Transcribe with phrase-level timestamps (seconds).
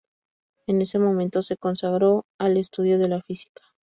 [0.65, 3.61] En ese momento, se consagró al estudio de la física.